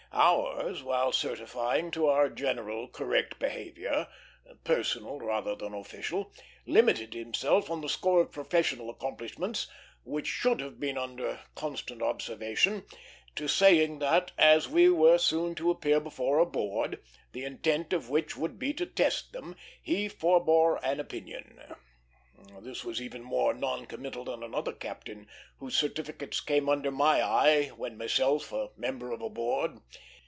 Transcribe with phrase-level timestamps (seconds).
[0.13, 4.09] Ours, while certifying to our general correct behavior
[4.65, 6.33] personal rather than official
[6.65, 9.67] limited himself, on the score of professional accomplishments,
[10.03, 12.67] which should have been under constant observance,
[13.37, 18.09] to saying that, as we were soon to appear before a board, the intent of
[18.09, 21.57] which would be to test them, he forbore an opinion.
[22.59, 25.27] This was even more non committal than another captain,
[25.59, 29.77] whose certificates came under my eye when myself a member of a board.